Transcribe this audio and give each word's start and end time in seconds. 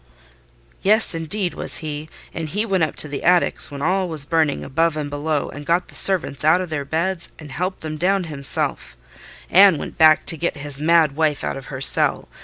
"Yes, 0.81 1.13
indeed 1.13 1.53
was 1.53 1.77
he; 1.85 2.09
and 2.33 2.49
he 2.49 2.65
went 2.65 2.81
up 2.83 2.95
to 2.95 3.07
the 3.07 3.23
attics 3.23 3.69
when 3.69 3.83
all 3.83 4.09
was 4.09 4.25
burning 4.25 4.63
above 4.63 4.97
and 4.97 5.11
below, 5.11 5.49
and 5.49 5.63
got 5.63 5.89
the 5.89 5.93
servants 5.93 6.43
out 6.43 6.59
of 6.59 6.71
their 6.71 6.85
beds 6.85 7.31
and 7.37 7.51
helped 7.51 7.81
them 7.81 7.97
down 7.97 8.23
himself, 8.23 8.97
and 9.51 9.77
went 9.77 9.99
back 9.99 10.25
to 10.25 10.37
get 10.37 10.57
his 10.57 10.81
mad 10.81 11.15
wife 11.15 11.43
out 11.43 11.55
of 11.55 11.67
her 11.67 11.81
cell. 11.81 12.27